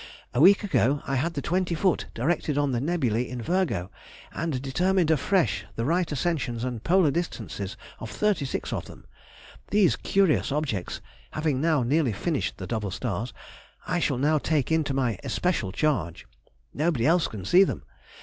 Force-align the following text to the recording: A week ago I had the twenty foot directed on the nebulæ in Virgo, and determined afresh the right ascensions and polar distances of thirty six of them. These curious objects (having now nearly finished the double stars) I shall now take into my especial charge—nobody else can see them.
A 0.33 0.41
week 0.41 0.63
ago 0.63 1.03
I 1.05 1.13
had 1.13 1.35
the 1.35 1.43
twenty 1.43 1.75
foot 1.75 2.07
directed 2.15 2.57
on 2.57 2.71
the 2.71 2.79
nebulæ 2.79 3.27
in 3.29 3.39
Virgo, 3.39 3.91
and 4.33 4.59
determined 4.59 5.11
afresh 5.11 5.63
the 5.75 5.85
right 5.85 6.11
ascensions 6.11 6.63
and 6.63 6.83
polar 6.83 7.11
distances 7.11 7.77
of 7.99 8.09
thirty 8.09 8.43
six 8.45 8.73
of 8.73 8.85
them. 8.85 9.05
These 9.69 9.97
curious 9.97 10.51
objects 10.51 11.01
(having 11.33 11.61
now 11.61 11.83
nearly 11.83 12.13
finished 12.13 12.57
the 12.57 12.65
double 12.65 12.89
stars) 12.89 13.31
I 13.85 13.99
shall 13.99 14.17
now 14.17 14.39
take 14.39 14.71
into 14.71 14.95
my 14.95 15.19
especial 15.23 15.71
charge—nobody 15.71 17.05
else 17.05 17.27
can 17.27 17.45
see 17.45 17.63
them. 17.63 17.83